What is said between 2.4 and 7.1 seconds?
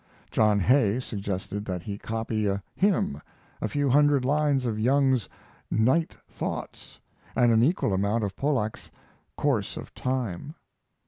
a hymn, a few hundred lines of Young's "Night Thoughts,"